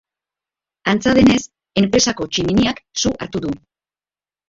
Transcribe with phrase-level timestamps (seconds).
[0.93, 1.43] Antza denez,
[1.83, 3.57] enpresako tximiniak su hartu du.